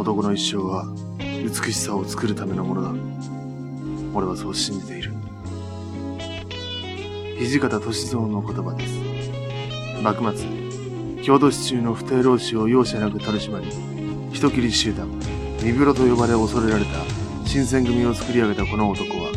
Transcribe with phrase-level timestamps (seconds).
[0.00, 0.86] 男の一生は
[1.18, 2.92] 美しさを作るためのものだ。
[4.14, 5.12] 俺はそう信じている。
[7.38, 8.98] 土方歳三の言葉です。
[10.02, 10.48] 幕末、
[11.22, 13.66] 郷土市中の不定老子を容赦なく取り締まり、
[14.32, 15.06] 人斬り集団、
[15.62, 16.90] 身風呂と呼ばれ恐れられた
[17.44, 19.30] 新選組を作り上げたこの男は、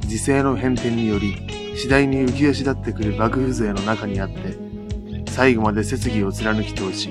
[0.00, 1.34] 時勢の変転により、
[1.76, 4.58] 次第に浮き足立ってくる幕府勢の中にあって、
[5.30, 7.08] 最後まで節義を貫き通し、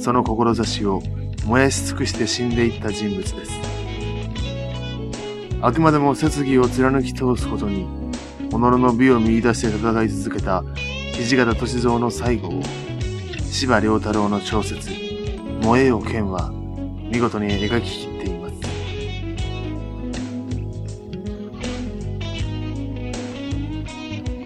[0.00, 1.02] その志を
[1.46, 3.52] 燃やし尽くして死んでいった人物です。
[5.60, 7.86] あくまでも節義を貫き通すことに、
[8.50, 10.64] 己の美を見出して戦い続けた
[11.14, 12.62] 土方歳三の最後を、
[13.50, 14.90] 司馬遼太郎の小説、
[15.62, 16.50] 燃えよ剣は、
[17.10, 18.54] 見事に描き切っています。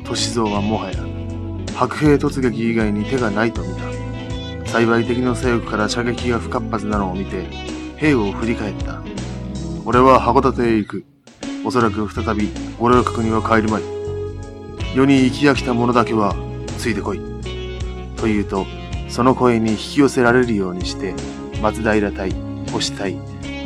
[0.04, 0.98] 歳三はもはや、
[1.74, 3.85] 白兵突撃以外に手がないと見た。
[4.66, 7.44] 幸い敵の左翼から射撃が不活発なのを見て、
[7.96, 9.00] 兵を振り返った。
[9.84, 11.04] 俺は函館へ行く。
[11.64, 13.82] おそらく再び、俺の国には帰るまい。
[14.94, 16.34] 世に生き飽きた者だけは、
[16.78, 17.20] ついてこい。
[18.16, 18.66] と言うと、
[19.08, 21.14] その声に引き寄せられるようにして、
[21.62, 22.32] 松平隊、
[22.72, 23.16] 星隊、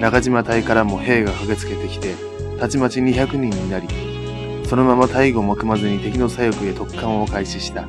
[0.01, 2.15] 中島隊からも兵が駆けつけてきて、
[2.59, 3.89] たちまち200人になり、
[4.67, 7.89] そのまま大後も組まずに敵の左翼へ突貫を開始した。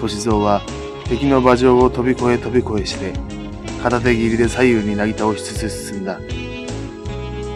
[0.00, 0.62] 歳三は
[1.08, 3.12] 敵の馬上を飛び越え飛び越えして、
[3.80, 6.18] 片手切りで左右になぎ倒しつつ進んだ。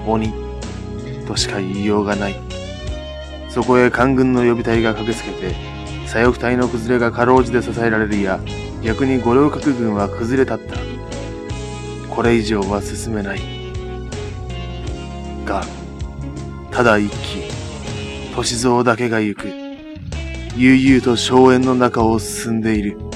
[0.06, 0.32] 鬼、
[1.26, 2.36] としか言いようがない。
[3.48, 5.54] そこへ官軍の予備隊が駆けつけて、
[6.06, 8.38] 左翼隊の崩れがかろうじて支えられるや、
[8.84, 10.76] 逆に五稜郭軍は崩れ立った。
[12.08, 13.40] これ以上は進めない。
[15.44, 15.64] が、
[16.70, 17.42] ただ一騎、
[18.32, 19.48] 歳三だけが行く。
[20.56, 23.09] 悠々と荘園の中を進んでいる。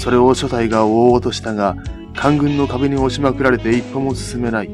[0.00, 1.76] それを初隊が追おうとしたが、
[2.16, 4.70] 官軍の壁に押しまくられて一歩も進めない。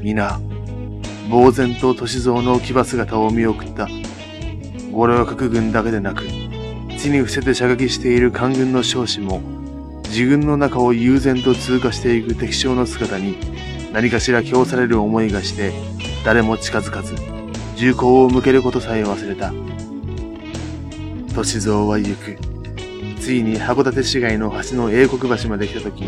[0.00, 0.40] 皆、
[1.30, 3.88] 呆然と歳三の騎馬姿を見送った。
[4.90, 6.22] 五稜郭軍だけでなく、
[6.96, 9.42] 地に伏せて射撃している官軍の将士も、
[10.04, 13.36] 自軍の中を悠然と通過していく敵将の姿に、
[13.92, 15.74] 何かしら供される思いがして、
[16.24, 17.16] 誰も近づかず、
[17.76, 19.52] 銃口を向けることさえ忘れた。
[21.34, 22.51] 歳三は行く。
[23.22, 26.02] ついに函館市街の橋の英国橋まで来た時、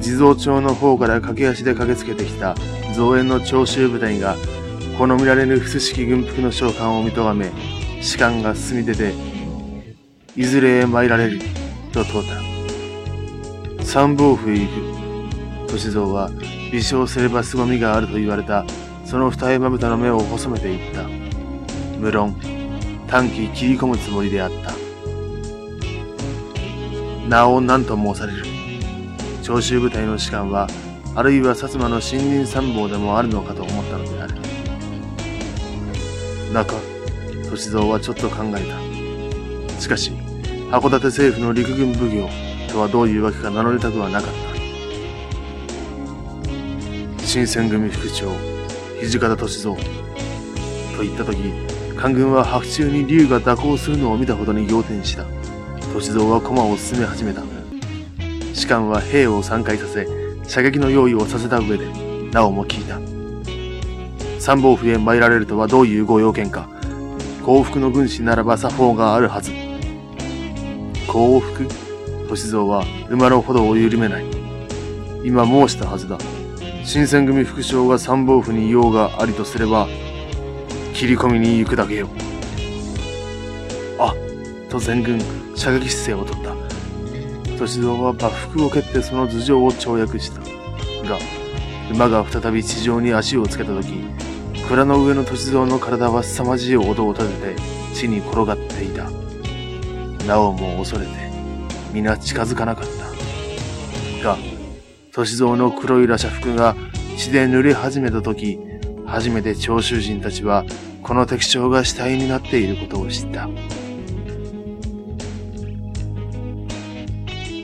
[0.00, 2.56] 地蔵町の方から駆け足で駆けつけてきた
[2.96, 4.34] 造園の徴収部隊が、
[4.98, 7.52] この見られぬ不式軍服の召喚を見とがめ、
[8.00, 9.14] 士官が進み出て、
[10.34, 11.38] いずれへ参られる、
[11.92, 12.28] と問う
[13.78, 13.84] た。
[13.84, 14.66] 三宝府へ行
[15.68, 15.70] く。
[15.70, 16.32] 歳三は、
[16.72, 18.66] 微笑すれば凄みがあると言われた
[19.04, 21.04] その二重まぶたの目を細めていった。
[22.00, 22.34] 無論、
[23.06, 24.85] 短期切り込むつもりであった。
[27.28, 28.44] 名を何と申される。
[29.42, 30.68] 長州部隊の士官は、
[31.14, 34.34] あるいは薩摩の新任参謀でもあるのかと思ったのである。
[36.52, 36.74] 中、
[37.50, 39.80] 歳三はちょっと考えた。
[39.80, 40.12] しかし、
[40.70, 42.28] 函館政府の陸軍奉行
[42.68, 44.30] とはどういうわけか名乗りたくはなかっ
[47.18, 47.24] た。
[47.24, 48.30] 新選組副長、
[49.02, 49.76] 土方歳三。
[50.96, 51.38] と言った時、
[51.96, 55.35] 官軍は白昼に竜が蛇行するのを見たほどに仰天した。
[56.00, 57.42] 歳三は駒を進め始めた。
[58.52, 60.06] 士官は兵を散開させ、
[60.46, 61.86] 射撃の用意をさせた上で、
[62.32, 63.00] なおも聞いた。
[64.38, 66.68] 参謀府へ参られるとはどういうご用件か。
[67.42, 69.52] 幸福の軍師ならば作法があるはず。
[71.06, 71.66] 幸福
[72.28, 74.26] 歳三は馬のほどを緩めない。
[75.24, 76.18] 今申したはずだ。
[76.84, 79.88] 新選組副将が参謀府に用がありとすれば、
[80.92, 82.08] 切り込みに行くだけよ。
[83.98, 84.14] あ、
[84.68, 85.18] と全軍、
[85.56, 86.54] 射撃姿勢をとった。
[87.58, 90.40] 歳三は抜服を蹴ってその頭上を跳躍した。
[91.08, 91.18] が、
[91.90, 94.04] 馬が再び地上に足をつけた時、
[94.68, 97.60] 蔵の上の歳三の体は凄まじい音を立てて
[97.94, 99.10] 地に転がっていた。
[100.26, 101.12] なおも恐れて、
[101.92, 102.84] 皆近づかなかっ
[104.18, 104.24] た。
[104.24, 104.36] が、
[105.12, 106.76] 歳三の黒い羅車服が
[107.16, 108.58] 血で濡れ始めた時、
[109.06, 110.64] 初めて長州人たちは
[111.02, 113.48] この敵将が死体になっていることを知った。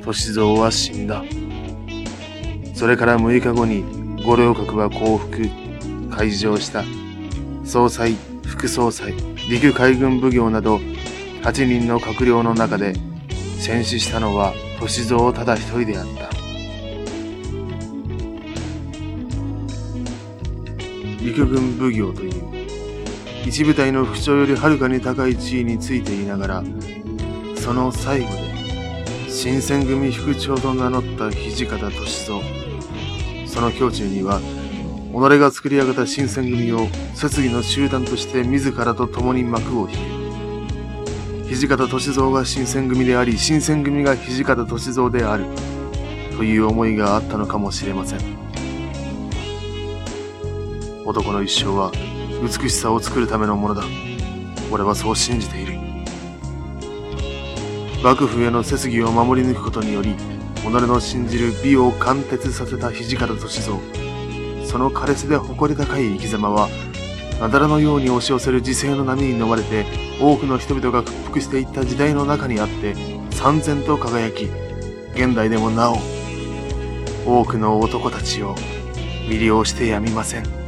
[0.04, 1.24] 歳三は死んだ。
[2.74, 3.84] それから6日後に
[4.24, 5.48] 五稜郭は降伏、
[6.10, 6.84] 開場した。
[7.64, 9.14] 総裁、副総裁、
[9.48, 10.76] 陸海軍奉行など
[11.42, 12.94] 8人の閣僚の中で
[13.58, 16.32] 戦死したのは歳三ただ一人であった。
[21.22, 22.32] 陸軍奉行という
[23.46, 26.64] 一部隊の副長よりはるかに高い地位についていながら
[27.56, 28.51] その最後で
[29.34, 32.42] 新選組副長と名乗った土方歳三
[33.46, 34.40] その胸中には、
[35.10, 39.96] 己が作り上げた新選組を設議の集団として自らと共に幕を引
[41.48, 41.54] く。
[41.54, 45.46] 土方歳三が新選組であり、新選組が土方歳三である。
[46.36, 48.18] という思いがあったのかもしれません。
[51.06, 51.90] 男の一生は
[52.42, 53.82] 美しさを作るためのものだ。
[54.70, 55.81] 俺はそう信じている。
[58.02, 60.16] 幕府への設議を守り抜くことにより、
[60.60, 63.78] 己の信じる美を貫徹させた土方歳三。
[64.66, 66.68] その枯れ瀬で誇り高い生き様は、
[67.40, 69.86] なだらのように押し寄せる時勢の波に飲まれて、
[70.20, 72.96] 多くの人々が屈服していった時代の中にあって、
[73.30, 74.48] 三千と輝き、
[75.14, 75.98] 現代でもなお、
[77.24, 78.56] 多くの男たちを
[79.28, 80.61] 魅了してやみません。